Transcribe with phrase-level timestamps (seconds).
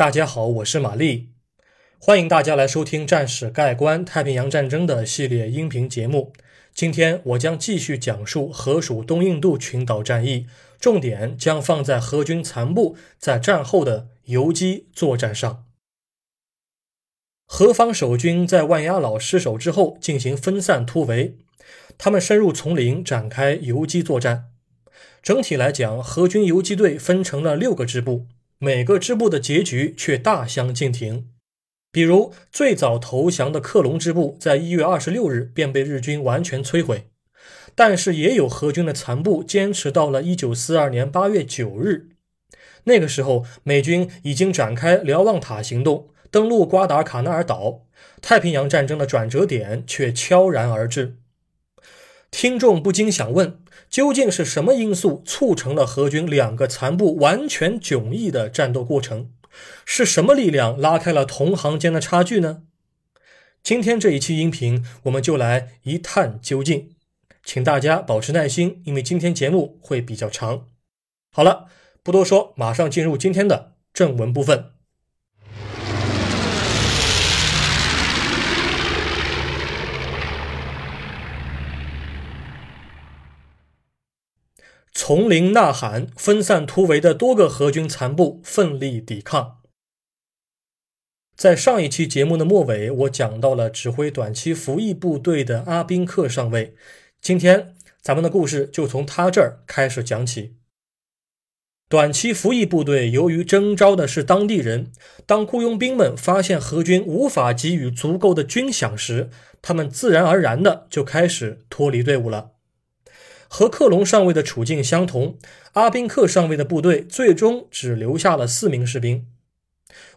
[0.00, 1.28] 大家好，我是玛丽，
[1.98, 6.32] 欢迎大家来收听《战史概观：太平洋战争》的系列音频节目。
[6.72, 10.46] 今天我将继续讲述河属东印度群岛战役，
[10.80, 15.66] 重点将放在荷军残部在战后的游击作战上。
[17.44, 21.36] 何方守军在万鸭老失守之后进行分散突围，
[21.98, 24.46] 他们深入丛林展开游击作战。
[25.22, 28.24] 整体来讲，何军游击队分成了六个支部，
[28.62, 31.30] 每个支部的结局却大相径庭。
[31.90, 37.06] 比如，最早投降的克隆支部，在一月二十六日便被日军完全摧毁。
[37.74, 42.10] 但是，也有何军的残部坚持到了一九四二年八月九日，
[42.84, 46.10] 那个时候，美军已经展开瞭望塔行动。
[46.30, 47.86] 登陆瓜达尔卡纳尔岛，
[48.20, 51.16] 太平洋战争的转折点却悄然而至。
[52.30, 59.30] 听众不禁想问：究竟是什么因素促成了何军两个残部完全迥异的战斗过程？
[59.84, 62.62] 是什么力量拉开了同行间的差距呢？
[63.62, 66.90] 今天这一期音频，我们就来一探究竟。
[67.42, 70.66] 请大家保持耐心，因为今天节目会比较长。
[71.32, 71.66] 好了，
[72.02, 74.66] 不多说，马上进入今天的正文部分。
[85.02, 89.62] 丛林呐喊，分散突围的多个荷军残部奋力抵抗。
[91.34, 96.74] 在上一期节目的末尾，我讲到了指挥短期服役部队的阿宾克上尉。
[97.22, 100.56] 今天咱们的故事就从他这儿开始讲起。
[101.88, 104.92] 短期服役部队由于征召的是当地人，
[105.24, 109.30] 当雇佣兵们发现荷军无法给予足够的军饷时，
[109.62, 112.50] 他们自然而然的就开始脱离队伍了。
[113.52, 115.36] 和克隆上尉的处境相同，
[115.72, 119.26] 阿宾克上尉的部队最终只留下了四名士兵。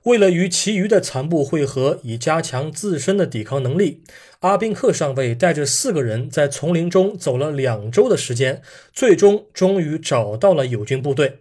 [0.03, 4.03] 为了与其余的残部会合，以加强自身的抵抗能力，
[4.41, 8.61] 阿宾克上尉带着四个人在丛林中走了两周的时间，
[8.93, 11.39] 最终终于找到了友军部队。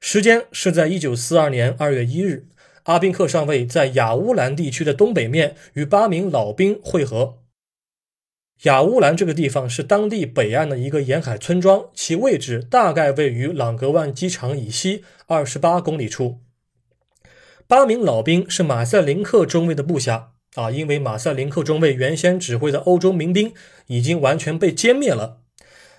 [0.00, 2.46] 时间是在一九四二年二月一日，
[2.84, 7.40] 阿宾克上尉在雅乌兰地区的东北面与八名老兵会合。
[8.62, 16.38] 雅乌兰这个地方是当地北岸的一个沿海村庄，其位置大概位于朗格万机场以西二十八公里处。
[17.66, 23.52] 八名老兵是马塞林克中尉的部下啊，因为马塞林克中尉原先指挥的欧洲民兵
[23.88, 25.42] 已经完全被歼灭了。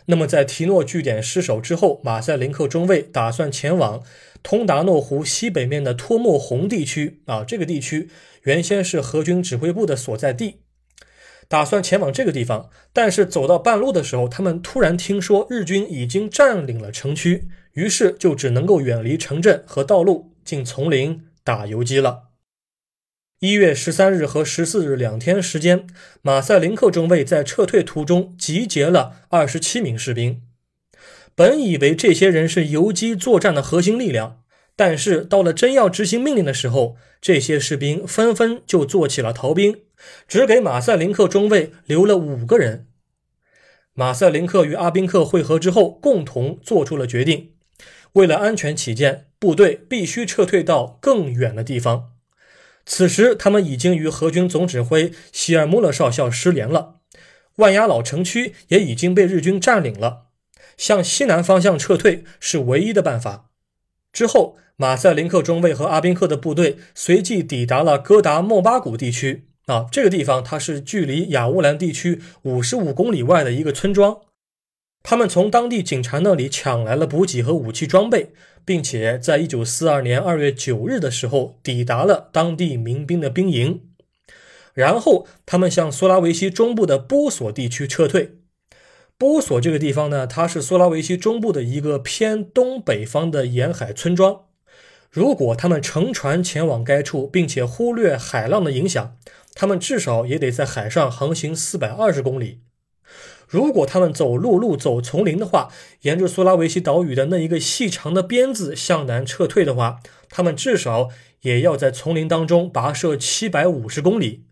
[0.08, 4.02] 那么在提诺据点失守之后，马塞林克中尉打算前往
[4.42, 8.10] 通达诺湖西北面的托莫洪地区啊，这个地区
[8.44, 10.62] 原先是荷军指挥部的所在地。
[11.48, 22.24] 打算前往这个地方，但是走到半路的时候，他们突然听说日军已经占领了城区，于是就只能够远离城镇和道路，进丛林打游击了。
[23.40, 25.86] 一月十三日和十四日两天时间，
[26.22, 30.42] 马赛林克中尉在撤退途中集结了二十七名士兵。
[31.36, 34.42] 本以为这些人是游击作战的核心力量，
[34.76, 39.82] 但是到了真要执行命令的时候，这些士兵纷纷就做起了逃兵。
[40.28, 42.88] 只给马塞林克中尉留了五个人。
[43.94, 47.54] 马塞林克与阿宾克会合之后，共同做出了决定：
[48.14, 52.12] 为了安全起见，部队必须撤退到更远的地方。
[52.86, 56.98] 此时，他们已经与荷军总指挥希尔穆勒少校失联了。
[57.56, 60.28] 万鸭老城区也已经被日军占领了，
[60.78, 63.50] 向西南方向撤退是唯一的办法。
[64.14, 69.48] 之后，马塞林克中尉和阿宾克的部队随即抵达了哥达莫巴谷地区。
[69.68, 74.22] 啊，这个地方它是距离亚乌兰地区五十五公里外的一个村庄。
[75.04, 78.32] 他们从当地警察那里抢来了补给和武器装备，
[78.66, 83.82] 并且在一九四二年二月九日的时候抵达了当地民兵的兵营。
[84.74, 88.38] 然后他们向苏拉维西中部的波索地区撤退。
[89.18, 94.44] 波索这个地方呢，它是苏拉维西中部的一个偏东北方的沿海村庄。
[95.10, 99.18] 如果他们乘船前往该处，并且忽略海浪的影响，
[99.60, 102.60] 他们至少也得在海上航行四百二十公里。
[103.48, 105.72] 如果他们走陆路、走丛林的话，
[106.02, 110.00] 沿着苏拉维西岛屿的那一个细长的鞭子向南撤退的话，
[110.30, 111.10] 他们至少
[111.42, 114.46] 也要在丛林当中跋涉七百五十公里。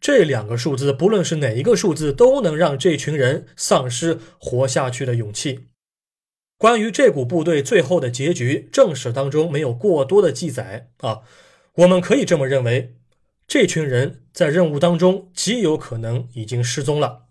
[0.00, 5.66] 这两个数字，不论是哪一个数字，都能让这群人丧失活下去的勇气。
[6.56, 11.22] 关于这股部队最后的结局，正史当中没有过多的记载啊。
[11.74, 12.97] 我们可以这么认为。
[13.48, 17.28] 这群人在任务当中极有可能已经失踪了。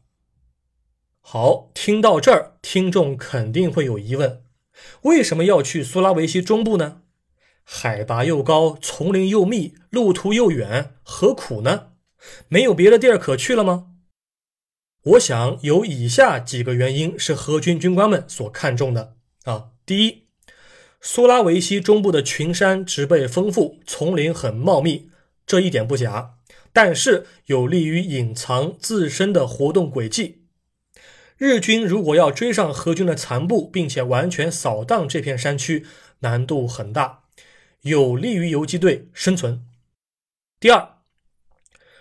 [1.22, 4.42] 好，听到这儿，听众肯定会有疑问：
[5.04, 7.04] 为什么要去苏拉维西中部呢？
[7.64, 11.90] 海拔又高，丛林又密，路途又远，何苦呢？
[12.48, 13.90] 没有别的地儿可去了吗？
[15.04, 19.70] 我想有以下几个原因是荷军军官们所看重的啊。
[19.86, 20.24] 第一，
[21.00, 25.07] 苏拉维西中部的群山植被丰富，丛林很茂密，
[25.48, 26.36] 这一点不假，
[26.72, 30.44] 但是有利于隐藏自身的活动轨迹。
[31.38, 35.86] 日军如果要追上荷军的残部，并且完全扫荡这片山区，
[36.20, 37.24] 难度很大，
[37.82, 39.64] 有利于游击队生存。
[40.60, 40.98] 第二，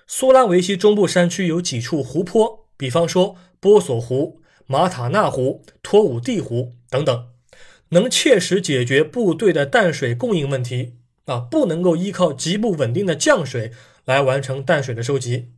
[0.07, 7.29] 苏拉维西中部山区有几处湖泊，比方说波索湖、马塔纳湖、托武蒂湖等等。
[7.91, 10.95] 能切实解决部队的淡水供应问题
[11.27, 13.71] 啊，不能够依靠极不稳定的降水
[14.05, 15.53] 来完成淡水的收集。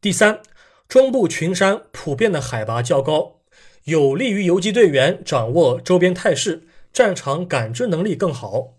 [0.00, 0.40] 第三，
[0.88, 3.40] 中部群山普遍的海拔较高，
[3.84, 6.62] 有利于游击队员掌握周边态势，
[6.92, 8.74] 战场感知能力更好。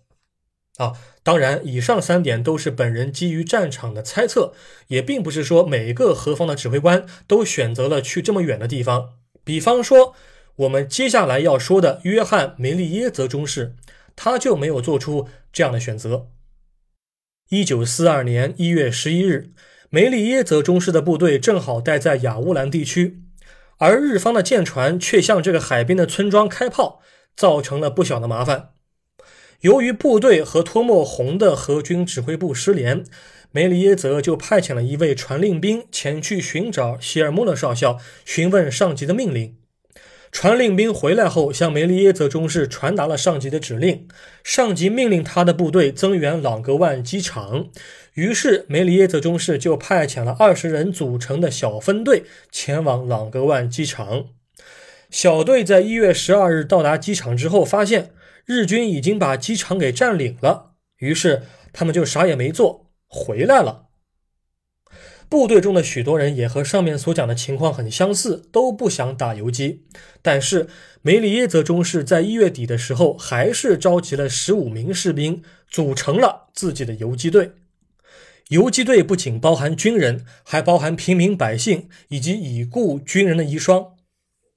[0.78, 4.54] 啊，当然，以上三点都是本人基于战场的猜测，
[4.88, 9.10] 也并不是说每个何方的指挥官都选择了去这么远的地方。
[9.44, 10.14] 比方说。
[10.56, 13.76] 我们接下来要说的约翰·梅利耶泽中士，
[14.14, 16.28] 他就没有做出这样的选择。
[17.50, 19.50] 一九四二年一月十一日，
[19.88, 23.22] 梅利耶泽中士的部队正好待在亚乌兰地区，
[23.78, 27.00] 而日方的舰船却向这个海边的村庄开炮，
[27.34, 28.70] 造成了不小的麻烦。
[29.62, 33.04] 由于部队和托莫洪的荷军指挥部失联，
[33.50, 39.59] 梅里耶泽就派遣了一位传令兵前去寻找希尔穆勒少校，询问上级的命令。
[40.32, 44.06] 传令兵回来后，向梅利耶泽中士传达了上级的指令。
[44.44, 47.68] 上级命令他的部队增援朗格万机场。
[48.14, 54.26] 于是，梅里耶泽中士就派遣了二十人组成的小分队前往朗格万机场。
[55.10, 58.10] 小队在一月十二日到达机场之后，发现
[58.46, 60.72] 日军已经把机场给占领了。
[60.98, 61.42] 于是，
[61.72, 63.89] 他们就啥也没做，回来了。
[65.30, 69.84] 部队中的许多人也和上面所讲的情况很相似，都不想打游击。
[70.20, 70.66] 但是
[71.02, 77.52] 梅里耶泽中士在一月底的时候，还是召集了十五名士兵，组成了自己的游击队。
[78.48, 83.92] 游击队不仅包含军人，还包含平民百姓以及已故军人的遗孀。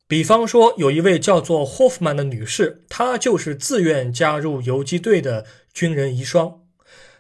[0.08, 6.63] 比方说，有一位叫做霍夫曼的女士，她就是自愿加入游击队的军人遗孀。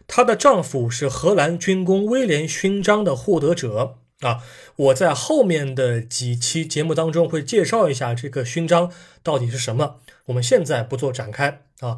[0.07, 4.43] 她的丈夫是荷兰军功威廉勋章的获得者啊！
[4.75, 8.91] 我在后面的几期节目当中会介绍一下这个勋章
[9.21, 11.97] 到底是什么，我们现在不做展开啊。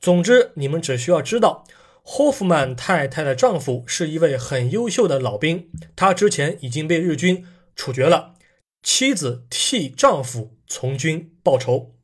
[0.00, 1.64] 总之，你们只需要知道，
[2.02, 7.44] 霍夫曼太太的丈夫是一位很优秀的老兵，他之前已经被日军
[7.74, 8.34] 处决了，
[8.82, 11.95] 妻子替丈夫从军报仇。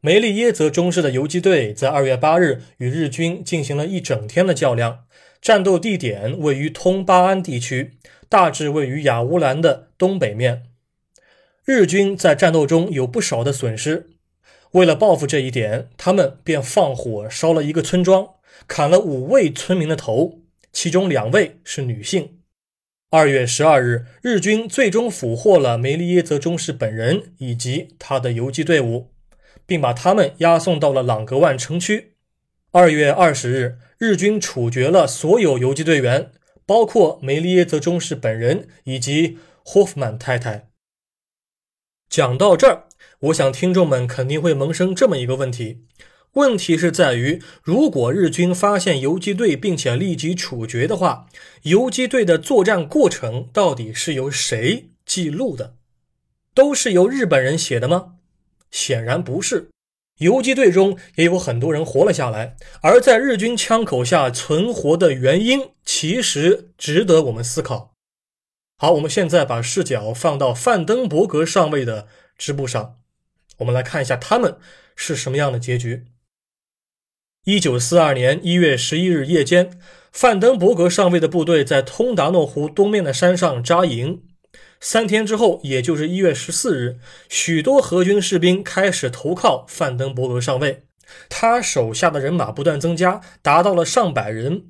[0.00, 5.04] 梅利耶泽中士的游击队在二月八日与日军进行了一整天的较量，
[5.40, 7.92] 战斗地点位于通巴安地区，
[8.28, 10.64] 大致位于亚乌兰的东北面。
[11.64, 14.10] 日军在战斗中有不少的损失，
[14.72, 18.28] 为了报复这一点，他们便放火烧了一个村庄，
[18.68, 22.38] 砍了五位村民的头，其中两位是女性。
[23.10, 29.10] 二月十二日，日军最终俘获了梅利耶泽中士本人以及他的游击队伍。
[29.66, 32.14] 并把他们押送到了朗格万城区。
[32.70, 36.30] 二月二十日，日军处决了所有游击队员，
[36.64, 40.68] 包括梅利耶泽中士本人以及霍夫曼太太。
[42.08, 42.84] 讲到这儿，
[43.20, 45.84] 我想听众们肯定会萌生这么一个问题：
[46.34, 51.26] 问题是在于，如果日军发现游击队并且立即处决的话，
[51.62, 55.76] 游击队的作战过程到底是由谁记录的？
[56.54, 58.15] 都是由日本人写的吗？
[58.70, 59.70] 显然不是，
[60.18, 67.92] 游击队中也有很多人活了下来，而在日军枪口下存活的原因，其实值得我们思考。
[68.78, 72.98] 好，我们现在把视角放到范登伯格上尉的支部上，
[73.58, 74.56] 我们来看一下他们
[74.94, 76.04] 是什么样的结局。
[77.44, 79.78] 一九四二年一月十一日夜间，
[80.12, 84.22] 范登伯格上尉的部队在通达诺湖东面的山上扎营。
[84.80, 90.84] 三天之后，也就是一月十四日，许多荷军士兵开始投靠范登伯格上尉，
[91.28, 94.66] 他手下的人马不断增加，达到了上百人。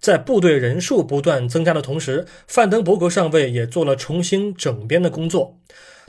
[0.00, 5.58] 在部队人数不断增加的同时，范登伯格上尉也做了重新整编的工作。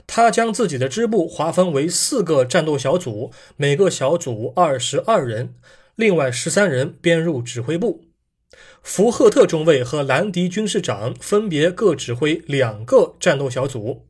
[0.06, 5.54] 他将自己的支部划分为四个战斗小组，每个小组二十二人，
[5.94, 8.02] 另外十三人编入指挥部。
[8.82, 14.06] 福赫特中尉和兰迪军士长分别各指挥两个战斗小组，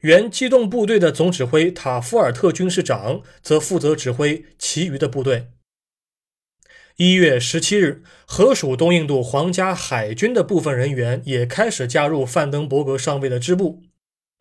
[0.00, 5.48] 原机动部队的总指挥塔夫尔特军士长则负责指挥其余的部队。
[6.96, 13.82] 一月十七日，河属东印度皇家海军的部分人员也开始加入范登伯格上尉的支部。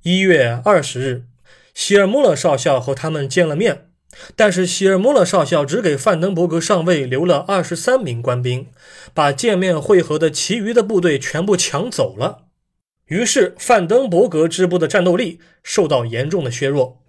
[0.04, 1.26] 一月二十日，
[1.74, 3.89] 希尔穆勒少校和他们见了面，
[4.36, 8.68] 但是希尔穆勒少校只给范登伯格上尉留了二十三名官兵，
[9.14, 12.46] 把见面会合的其余的部队全部抢走了。
[13.06, 17.02] 于是，范登伯格支部的战斗力受到严重的削弱。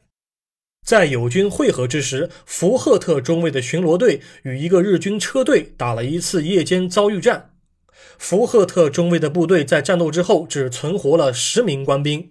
[0.82, 7.50] 在友军会合之时，福赫特中尉的巡逻队与一个日军车队打了一次夜间遭遇战。
[8.18, 12.30] 福赫特中尉的部队在战斗之后只存活了十名官兵。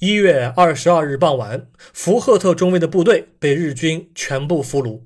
[0.00, 5.00] 一月二十二日傍晚，福赫特中尉的部队被日军全部俘虏。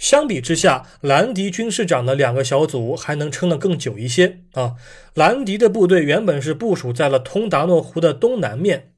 [0.00, 4.74] 相比之下，兰迪军士长的两个小组还能撑得更久一些啊。
[5.14, 8.94] 兰迪的部队原本是部署在了通达诺湖的东南面，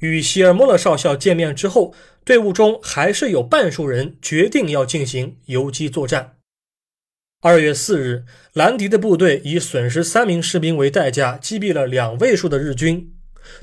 [0.00, 1.94] 与希尔莫勒少校见面之后，
[2.24, 6.38] 队伍中还是有半数人决定要进行游击作战。
[7.40, 13.14] 二月四日，兰迪的部队以损失三名士兵为代价，击毙了两位数的日军。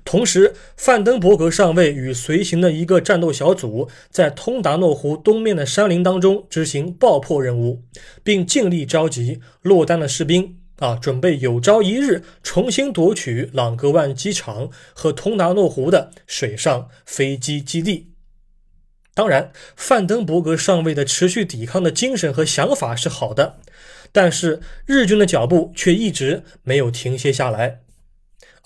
[0.03, 7.83] 同时，范登伯格上尉与随行的一个战斗小组在通达诺湖东面的山林当中执行爆破任务，
[8.23, 18.11] 并尽力召集落单的士兵啊，准备有朝一日重新夺取朗格万机场和通达诺湖的水上飞机基地。
[19.13, 23.59] 当然，范登伯格上尉的持续抵抗的精神和想法是好的，
[24.11, 27.84] 但是日军的脚步却一直没有停歇下来。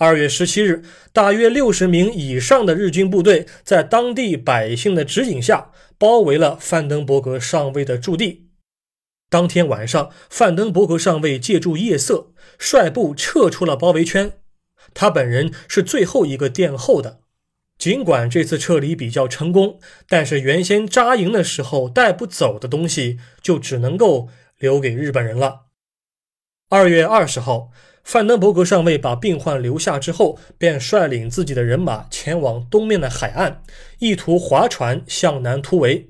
[0.00, 8.48] 二月十七日，大约六十名以上的日军部队在当地百姓的指引下，包围了范登伯格上尉的驻地。
[9.28, 14.32] 当天晚上，范登伯格上尉借助夜色，率部撤出了包围圈。
[14.94, 17.20] 他本人是最后一个殿后的。
[17.76, 19.78] 尽管这次撤离比较成功，
[20.08, 25.66] 但是原先扎营的时候带不走的东西，就只能够留给日本人了。
[26.70, 27.70] 二月二十号。
[28.02, 33.62] 范登伯格上尉把病患留下之后，便率领自己的人马前往东面的海岸，
[34.00, 36.08] 意图划船向南突围。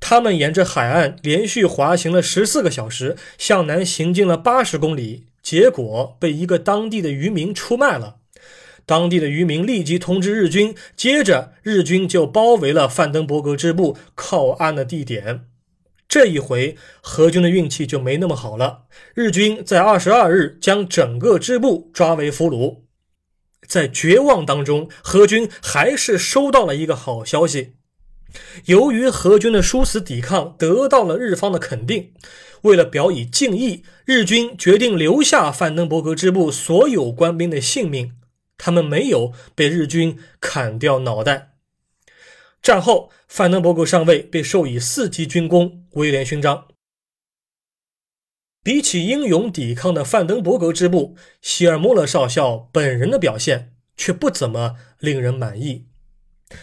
[0.00, 8.16] 他们沿着海岸连续滑行了十四个小时，向南行进了八十公里，结果被一个当地的渔民出卖了。
[8.84, 15.44] 当地的渔民立即通知日军，接着日军就包围了范登伯格支部靠岸的地点。
[16.12, 18.82] 这一回，何军的运气就没那么好了。
[19.14, 22.82] 日军在二十二日将整个支部抓为俘虏。
[23.66, 27.76] 在绝望当中，何军还是收到了一个好消息。
[28.66, 32.12] 由于何军的殊死抵抗得到了日方的肯定，
[32.60, 38.12] 为了表以敬意，日军决定留下范登伯格支部所有官兵的性命，
[38.58, 41.51] 他们没有被日军砍掉脑袋。
[42.62, 46.68] 战后，范登伯格上尉被授以四级军功威廉勋章。
[48.62, 55.86] 比起英勇抵抗的范登伯格支部，希尔莫勒少校本人的表现却不怎么令人满意。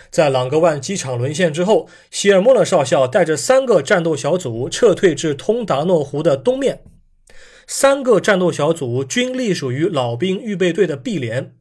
[0.10, 6.86] 在朗格万机场沦陷之后，希尔莫勒少校带着三个战斗小组撤退至通达诺湖的东面，
[7.68, 11.59] 三个战斗小组均隶属于老兵预备队的 B 连。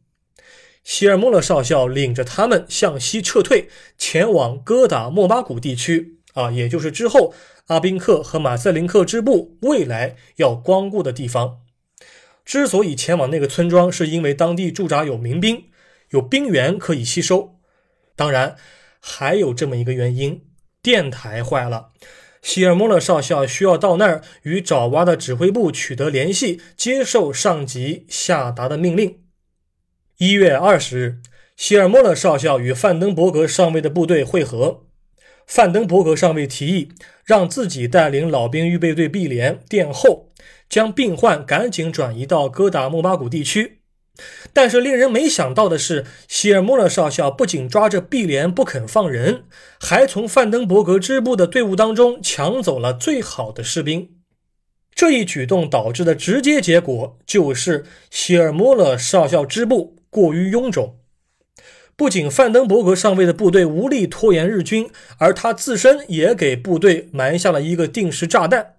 [0.88, 3.68] 希尔莫勒少校领着他们向西撤退，
[3.98, 7.34] 前往戈达莫巴谷地区啊，也就是之后
[7.66, 11.58] 阿宾克和马瑟林克支部未来要光顾的地方。
[12.42, 15.64] 之所以前往那个村庄，是因为当地驻扎有民兵，
[16.08, 17.56] 有兵员可以吸收。
[18.16, 18.56] 当然，
[18.98, 20.46] 还有这么一个原因：
[20.82, 21.90] 电台坏了。
[22.40, 29.18] 希尔莫勒少校需要到那儿与爪哇的指挥部取得联系，接受上级下达的命令。
[30.20, 31.18] 一月二十日，
[31.56, 34.84] 希尔莫勒少校与范登伯格上尉的部队会合。
[35.46, 36.88] 范登伯格上尉提议
[37.24, 40.32] 让自己带领老兵预备队 B 连殿后，
[40.68, 43.78] 将病患赶紧转移到哥达木巴谷地区。
[44.52, 49.44] 但是令人没想到的是，希尔莫勒少校不仅抓着 B 连不肯放人，
[49.78, 54.10] 还从范登伯格支部的队伍当中抢走了最好的士兵。
[54.92, 59.97] 这一举动导致的直接结果就是希尔莫勒少校支部。
[60.10, 60.98] 过于臃肿，
[61.96, 68.76] 不仅范登伯格上尉的部队无力拖延日军，而他自身也给部队埋下了一个定时炸弹。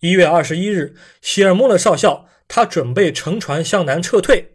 [0.00, 4.54] 一月二十一日，希尔莫勒少校他准备乘船向南撤退，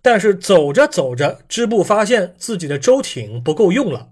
[0.00, 4.10] 但是走着走着，支部发现自己的舟艇不够用了，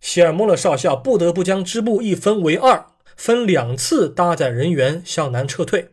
[0.00, 5.91] 希尔莫勒少校不得不将支部一分为二，分两次搭载人员向南撤退。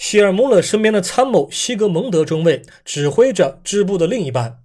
[0.00, 4.62] 希尔穆勒身边的参谋西格蒙德中尉指挥着支部的另一半，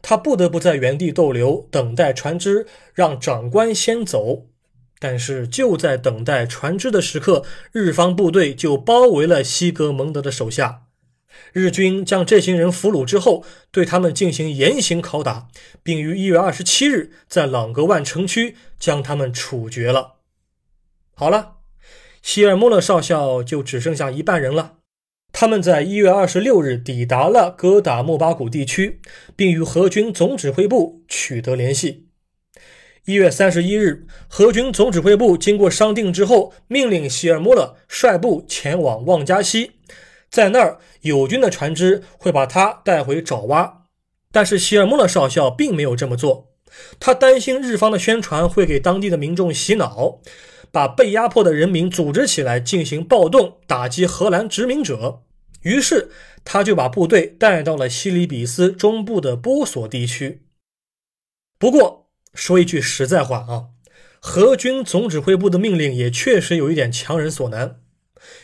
[0.00, 4.46] 他不得不在原地逗留，等待船只让长官先走。
[5.00, 10.82] 但是就在等待船只的时刻，日方部队就包围了西格蒙德的手下。
[11.52, 15.48] 日军将这些人俘虏之后，对他们进行严刑拷打，
[15.82, 20.18] 并于一月二十七日在朗格万城区将他们处决了。
[21.16, 21.56] 好了，
[22.22, 24.78] 希尔莫勒少校就只剩下一半人了。
[25.32, 29.00] 他们在一月二十六日抵达了哥达莫巴谷地区，
[29.36, 32.08] 并与荷军总指挥部取得联系。
[33.06, 39.72] 一月三十一日，荷军总指挥部经过商定之后，命令希尔莫勒率部前往旺加西，
[40.28, 43.84] 在那儿友军的船只会把他带回爪哇。
[44.30, 46.49] 但是希尔莫勒少校并没有这么做，
[46.98, 50.20] 他担心日方的宣传会给当地的民众洗脑，
[50.70, 55.22] 把被压迫的人民组织起来进行暴动，打击荷兰殖民者。
[55.62, 56.10] 于是
[56.44, 60.42] 他就把部队带到了西里比斯中部的波索地区。
[61.58, 63.64] 不过，说一句实在话啊，
[64.20, 67.80] 何军总指挥部的命令也确实有一点强人所难，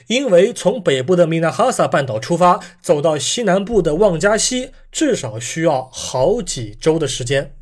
[0.09, 7.57] 因为从北部的米纳哈萨半岛出发，走到西南部的旺加西，至少需要好几周的时间。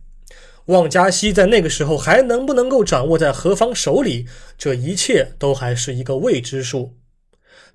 [0.67, 6.97] 旺加西在那个时候还能不能够掌握在何方手里，这一切都还是一个未知数。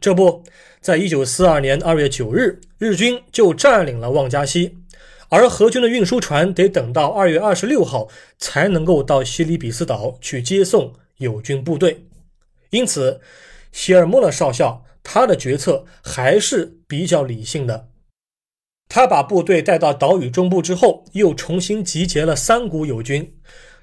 [0.01, 0.43] 这不
[0.81, 4.77] 在一九四二年二月九日，日军就占领了旺加西。
[5.31, 8.07] 而何军的运输船得等到二月二十六号
[8.39, 12.07] 才能够到西里比斯岛去接送友军部队，
[12.71, 13.21] 因此，
[13.71, 17.88] 希尔莫勒少校他的决策还是比较理性的。
[18.89, 23.35] 他把部队带到岛屿中部之后，又重新集结了三股友军，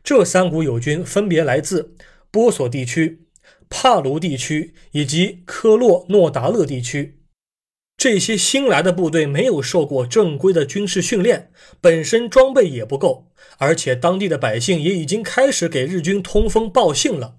[0.02, 1.94] 这三股友军分别来自
[2.32, 3.22] 波索地区、
[3.70, 7.20] 帕卢地区以及科洛诺达勒地区。
[7.96, 17.36] 这些新来的部队没有受过正规的军事训练，本身装备也不够，而且当地的百姓也已经开始给日军通风报信了。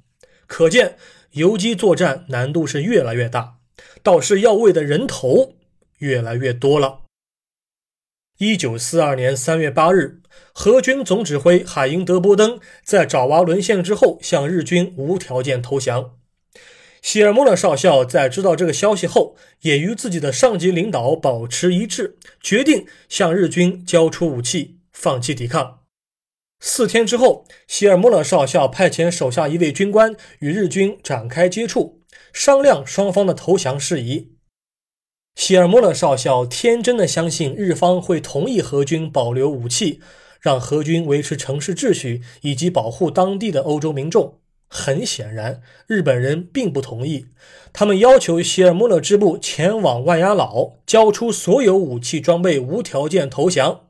[0.47, 0.95] 可见
[1.33, 3.57] 游击作战难度是越来越大，
[4.01, 5.55] 倒是要喂的人头
[5.99, 7.01] 越来越多了。
[8.39, 10.21] 一九四二年三月八日，
[10.53, 16.11] 荷军总指挥海因德波登在爪哇沦陷之后，向日军无条件投降。
[17.01, 25.79] 希尔莫勒少校在知道这个消息后，也与自己的上级领导保持一致，决定向日军交出武器，放弃抵抗。
[26.59, 34.36] 四天之后，希尔莫勒少校派遣手下一位军官与日军展开接触，商量双方的投降事宜。
[35.37, 40.01] 希尔莫勒少校天真的相信日方会同意何军保留武器，
[40.41, 44.39] 让何军维持城市秩序以及保护当地的欧洲民众。
[44.67, 47.27] 很显然，日本人并不同意。
[47.71, 53.81] 他们要求希尔莫勒支部前往万雅老，交出所有武器装备，无条件投降。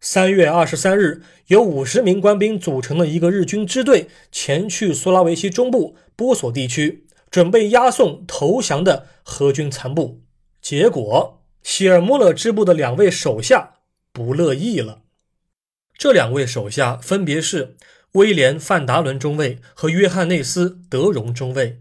[0.00, 10.20] 三月二十三日，由五十名官兵组成的一个日军支队前去苏拉维西中部波索地区，准备押送投降的荷军残部。
[10.64, 13.74] 结果，希尔莫勒支部的两位手下
[14.14, 15.02] 不乐意了。
[15.98, 17.76] 这两位手下分别是。
[18.12, 21.80] 威廉·范达伦中尉和约翰内斯·德荣中尉，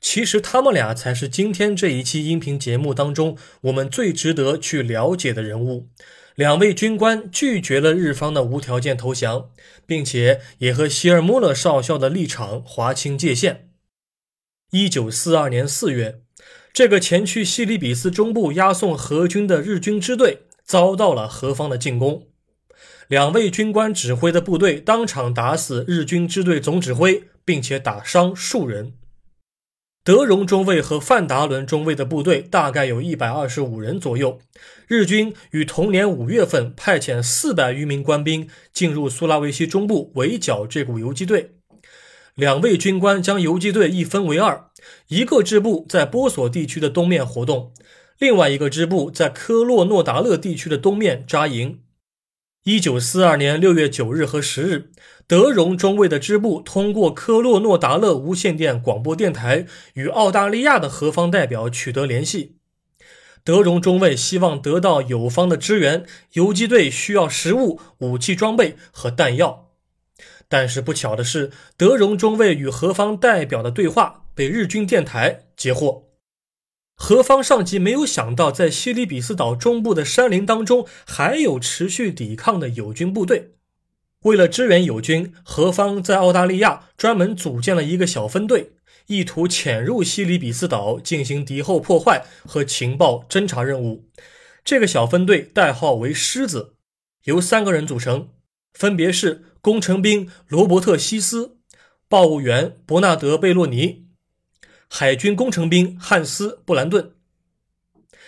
[0.00, 5.90] 其实他们俩才是今天这一期音频节目当中我们最值得去了解的人物。
[6.34, 9.50] 两位军官拒绝了日方的无条件投降，
[9.84, 13.68] 并且也和希尔莫勒少校的立场划清界限。
[14.70, 16.22] 一九四二年四月，
[16.72, 22.26] 这个前去西里比斯中部押送荷军的日军支队遭到了何方的进攻。
[23.08, 28.92] 两位军官指挥的部队当场打死日军支队总指挥，并且打伤数人。
[30.04, 34.38] 德荣中尉和范达伦中尉的部队大概有一百二十五人左右。
[34.86, 41.56] 日军于同年五月份派遣四百余名官兵进入苏拉维西中部围剿这股游击队。
[42.34, 44.67] 两位军官将游击队一分为二，
[45.08, 47.72] 一个支部在波索地区的东面活动，
[48.18, 51.80] 另外一个支部在科洛诺达勒地区的东面扎营。
[52.64, 54.90] 一九四二年六月九日和十日，
[55.26, 62.56] 德荣中尉的支部通过科洛诺达勒无线电广播电台与澳大利亚的何方代表取得联系。
[63.44, 69.70] 德荣中尉希望得到友方的支援，游击队需要食物、武器装备和弹药。
[70.48, 76.10] 但是不巧的是，德荣中尉与何方代表的对话被日军电台截获。
[76.94, 83.54] 何方上级没有想到，在西里比斯岛中部的山林当中，还有持续抵抗的友军部队。
[84.20, 88.74] 为了支援友军，何方在澳大利亚专门组建了一个小分队，
[89.08, 94.04] 意图潜入西里比斯岛进行敌后破坏和情报侦察任务。
[94.64, 96.76] 这个小分队代号为“狮子”，
[97.26, 98.28] 由三个人组成，
[98.72, 101.56] 分别是工程兵罗伯特·西斯、
[102.08, 104.06] 报务员伯纳德·贝洛尼，
[104.88, 107.12] 海军工程兵汉斯·布兰顿。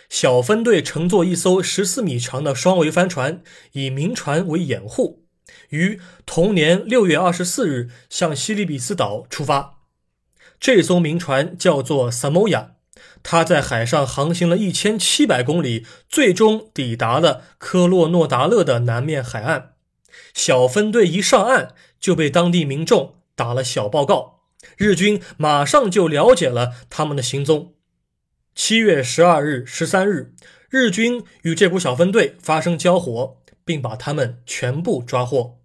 [0.09, 3.43] 小分队乘坐一艘十四米长的双桅帆船，
[3.73, 5.25] 以民船为掩护，
[5.71, 9.79] 于同年六月二十四日向西里比斯岛出发。
[10.59, 12.73] 这艘民船叫做萨摩亚，
[13.23, 19.75] 它在海上航行了一千七百公里，最终抵达了科洛诺达勒的南面海岸。
[20.35, 24.40] 小分队一上岸，就被当地民众打了小报告，
[24.77, 27.75] 日军马上就了解了他们的行踪。
[28.55, 30.35] 七月十二日、十三日，
[30.69, 35.59] 日军与这股小分队发生交火，并把他们全部抓获。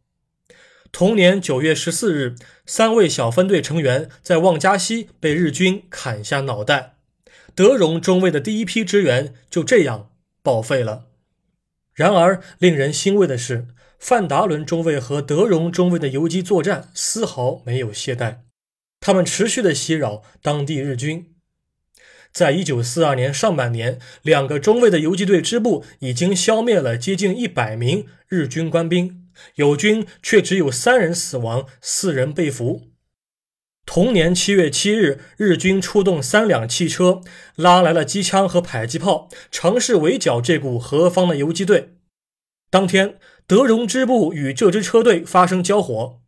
[0.91, 6.95] 同年九月十四日，三位小分队成员在望加西被日军砍下脑袋，
[7.53, 11.07] 德荣中尉的第一批支援就这样报废了。
[11.93, 13.67] 然而，令人欣慰的是，
[13.99, 18.39] 范达伦中尉和德荣中尉的游击作战丝毫没有懈怠，
[19.05, 21.35] 他们持续的袭扰当地日军。
[22.33, 32.87] 在一九四二年上半年，两个中尉的游击队支部已经消灭了接近一百名日军官兵，友军却只有三人死亡，四人被俘。
[33.85, 37.21] 同年七月七日，日军出动三辆汽车，
[37.55, 41.93] 拉来了机枪和迫击炮，尝试围剿这股何方的游击队。
[42.71, 46.24] 当天，德荣支部与这支车队发生交火。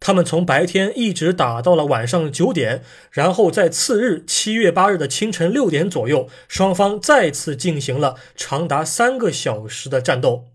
[0.00, 10.46] 他们从白天一直打到了晚上九点，然后在次日七月八日的清晨六点左右，双方再次进行了长达三个小时的战斗。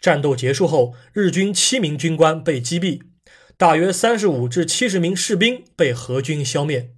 [0.00, 3.02] 战斗结束后，日军七名军官被击毙，
[3.56, 6.90] 大约三十五至七十名士兵被荷军消灭。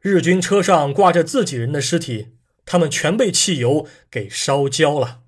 [0.00, 2.28] 日军车上挂着自己人的尸体，
[2.64, 5.22] 他们全被汽油给烧焦了。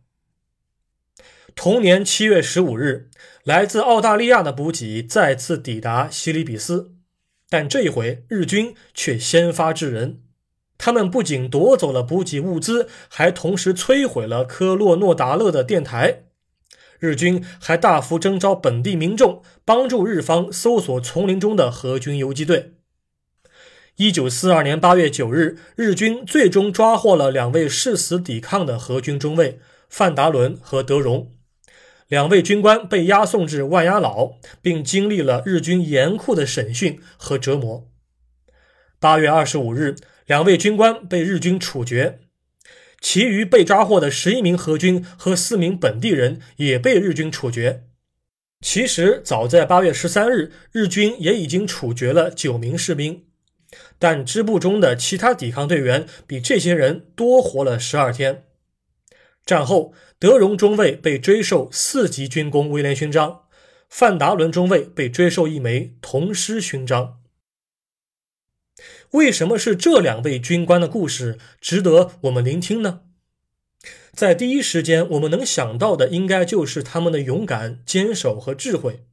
[1.57, 3.09] 同年七月十五日。
[3.45, 6.93] 来自澳大利亚的补给再次抵达西里比斯，
[7.49, 10.21] 但这一回日军却先发制人。
[10.77, 16.25] 他们不仅夺走了补给物资，还同时摧毁了科洛诺达勒的电台。
[16.99, 22.75] 日军还大幅征召本地民众，帮助日方搜索丛林中的荷军游击队。
[23.97, 31.33] 一九四二年八月九日，日军最终抓获了两位誓死抵抗的荷军中尉范达伦和德荣。
[32.11, 37.89] 两位军官被押送至万鸭牢，并经历了日军严酷的审讯和折磨。
[38.99, 39.95] 八月二十五日，
[40.27, 42.19] 两位军官被日军处决，
[43.01, 47.85] 其余被抓获的十一名荷军和四名本地人也被日军处决。
[48.61, 53.27] 其实，早在八月十三日，日军也已经处决了九名士兵，
[54.01, 58.47] 但支部中的其他抵抗队员比这些人多活了十二天。
[59.47, 59.95] 战后。
[60.21, 63.45] 德荣中尉被追授四级军功威廉勋章，
[63.89, 67.23] 范达伦中尉被追授一枚铜狮勋章。
[69.13, 73.01] 为什么是这两位军官的故事值得我们聆听呢？
[74.13, 79.07] 在第一时间，我们能想到的应该就是他们的勇敢、坚守和智慧。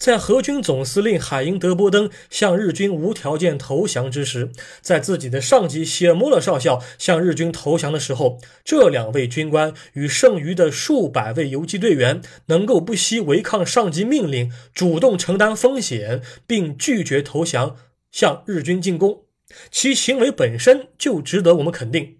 [0.00, 17.76] 在荷军总司令海因德波登向日军无条件投降之时，在自己的上级希尔莫勒少校向日军投降的时候，这两位军官与剩余的数百位游击队员能够不惜违抗上级命令，主动承担风险，并拒绝投降，
[18.10, 19.24] 向日军进攻，
[19.70, 22.16] 其行为本身就值得我们肯定。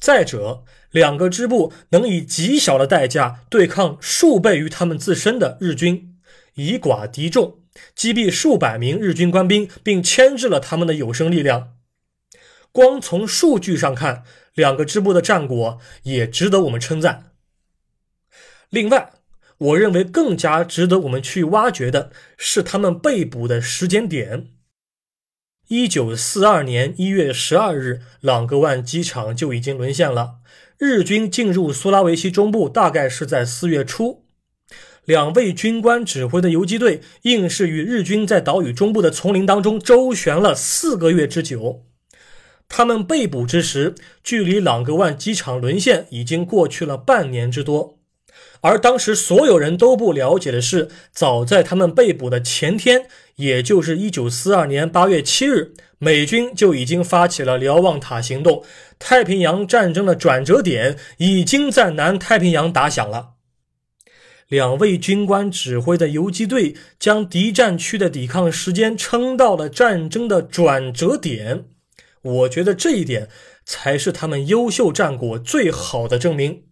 [0.00, 6.09] 再者，两个支部能以极小的代价对抗数倍于他们自身的日军。
[6.54, 7.58] 以寡敌众，
[7.94, 11.74] 击毙数百名日军官兵，并牵制了他们的有生力量。
[12.72, 14.22] 光从数据上看，
[14.54, 17.32] 两个支部的战果也值得我们称赞。
[18.68, 19.12] 另外，
[19.58, 24.48] 我认为更加值得我们去挖掘的是他们被捕的时间点。
[25.68, 30.36] 一九四二年一月十二日，朗格万机场就已经沦陷了。
[30.78, 34.24] 日军进入苏拉维西中部，大概是在四月初。
[35.04, 41.84] 两位军官指挥的游击队，硬是与日军在岛屿中部的丛林当中周旋了四个月之久。
[42.68, 47.98] 他们被捕之时，距离朗格万机场沦陷已经过去了半年之多。
[48.60, 58.62] 而当时所有人都不了解的是，早在他们被捕的前天，也就是1942年8月7日，美军就已经发起了瞭望塔行动，
[58.98, 63.30] 太平洋战争的转折点已经在南太平洋打响了。
[64.50, 71.66] 两位军官指挥的游击队将敌占区的抵抗时间撑到了战争的转折点，
[72.22, 73.28] 我觉得这一点
[73.64, 76.64] 才是他们优秀战果最好的证明。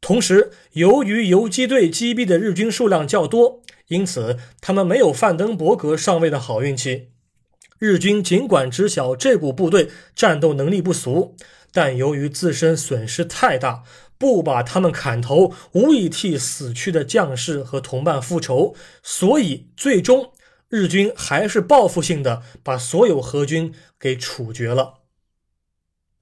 [0.00, 7.08] 同时，由于游击队击毙的日军数量较多，因此他们没有范登伯格上尉的好运气。
[7.80, 11.34] 日军尽管知晓这股部队战斗能力不俗，
[11.72, 13.82] 但由于自身损失太大，
[14.18, 20.32] 不把他们砍头，无以替死去的将士和同伴复仇，所以最终
[20.68, 24.94] 日军还是报复性的把所有荷军给处决了。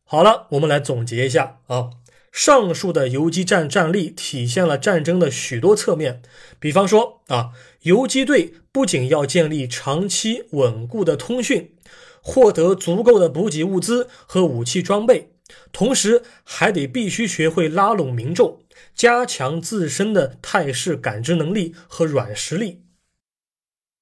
[0.04, 1.90] 好了，我们来总结一下啊。
[2.30, 6.20] 上述的游击战战例体现了战争的许多侧面，
[6.58, 7.52] 比方说啊，
[7.82, 11.72] 游击队不仅要建立长期稳固的通讯，
[12.20, 15.33] 获得足够的补给物资和武器装备，
[15.72, 18.60] 同时还得必须学会拉拢民众，
[18.94, 22.82] 加强自身的态势感知能力和软实力。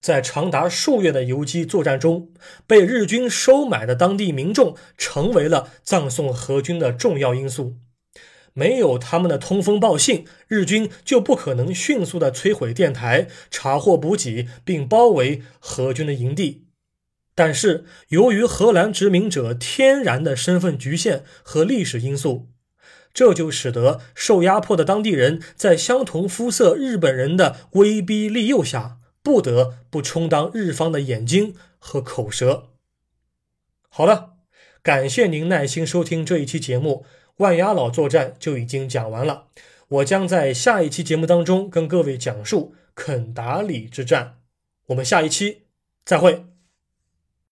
[0.00, 2.32] 在长达数月的游击作战中，
[2.66, 7.76] 被日军收买的当地民众成为了葬送荷军的重要因素。
[8.52, 16.61] 没有他们的通风报信，日军就不可能迅速的摧毁电台、查获补给，并包围荷军的营地。
[17.44, 22.50] 但是，由于荷兰殖民者天然的身份局限和历史因素，
[23.12, 32.68] 这就使得受压迫的当地人在相同肤色日本人的威逼利诱下，不得不充当日方的眼睛和口舌。
[33.88, 34.34] 好了，
[34.80, 37.04] 感谢您耐心收听这一期节目。
[37.38, 39.48] 万崖老作战就已经讲完了，
[39.88, 44.36] 我将在下一期节目当中跟各位讲述肯达里之战。
[44.86, 45.62] 我们下一期
[46.04, 46.51] 再会。